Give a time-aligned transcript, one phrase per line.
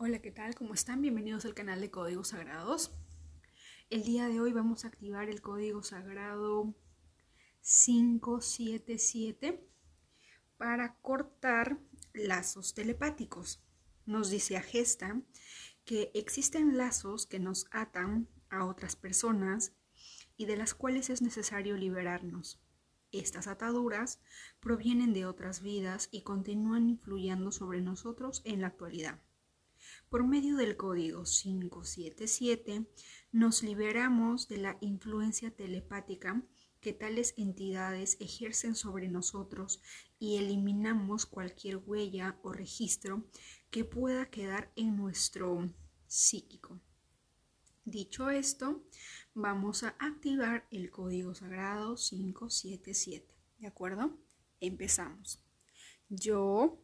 [0.00, 0.54] Hola, ¿qué tal?
[0.54, 1.02] ¿Cómo están?
[1.02, 2.92] Bienvenidos al canal de Códigos Sagrados.
[3.90, 6.72] El día de hoy vamos a activar el código sagrado
[7.62, 9.68] 577
[10.56, 11.80] para cortar
[12.14, 13.60] lazos telepáticos.
[14.06, 15.20] Nos dice a Gesta
[15.84, 19.72] que existen lazos que nos atan a otras personas
[20.36, 22.62] y de las cuales es necesario liberarnos.
[23.10, 24.20] Estas ataduras
[24.60, 29.18] provienen de otras vidas y continúan influyendo sobre nosotros en la actualidad.
[30.08, 32.86] Por medio del código 577
[33.32, 36.42] nos liberamos de la influencia telepática
[36.80, 39.82] que tales entidades ejercen sobre nosotros
[40.18, 43.24] y eliminamos cualquier huella o registro
[43.70, 45.70] que pueda quedar en nuestro
[46.06, 46.80] psíquico.
[47.84, 48.84] Dicho esto,
[49.34, 53.34] vamos a activar el código sagrado 577.
[53.58, 54.18] ¿De acuerdo?
[54.60, 55.42] Empezamos.
[56.08, 56.82] Yo